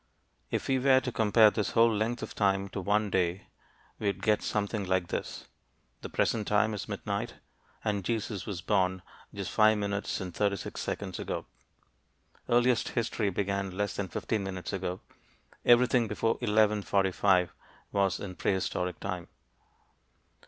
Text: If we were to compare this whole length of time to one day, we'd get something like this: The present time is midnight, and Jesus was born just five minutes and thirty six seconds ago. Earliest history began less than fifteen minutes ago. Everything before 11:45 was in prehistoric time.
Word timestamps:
If 0.49 0.67
we 0.67 0.79
were 0.79 0.99
to 0.99 1.11
compare 1.11 1.51
this 1.51 1.73
whole 1.73 1.93
length 1.95 2.23
of 2.23 2.33
time 2.33 2.69
to 2.69 2.81
one 2.81 3.11
day, 3.11 3.45
we'd 3.99 4.23
get 4.23 4.41
something 4.41 4.83
like 4.83 5.09
this: 5.09 5.45
The 6.01 6.09
present 6.09 6.47
time 6.47 6.73
is 6.73 6.89
midnight, 6.89 7.35
and 7.83 8.03
Jesus 8.03 8.47
was 8.47 8.61
born 8.63 9.03
just 9.31 9.51
five 9.51 9.77
minutes 9.77 10.19
and 10.19 10.33
thirty 10.33 10.55
six 10.55 10.81
seconds 10.81 11.19
ago. 11.19 11.45
Earliest 12.49 12.89
history 12.97 13.29
began 13.29 13.77
less 13.77 13.95
than 13.95 14.07
fifteen 14.07 14.43
minutes 14.43 14.73
ago. 14.73 15.01
Everything 15.65 16.07
before 16.07 16.39
11:45 16.39 17.49
was 17.91 18.19
in 18.19 18.33
prehistoric 18.33 18.99
time. 18.99 19.27